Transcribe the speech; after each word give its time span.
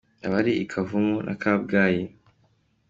Abari 0.27 0.53
i 0.63 0.65
Kavumu 0.71 1.15
na 1.25 1.33
Kabgayi 1.41 2.03